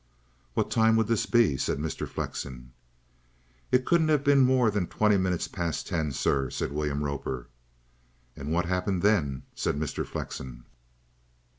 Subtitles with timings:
[0.55, 2.07] "What time would this be?" said Mr.
[2.09, 2.73] Flexen.
[3.71, 7.49] "It couldn't have been more than twenty minutes past ten, sir," said William Roper.
[8.35, 10.03] "And what happened then?" said Mr.
[10.03, 10.63] Flexen.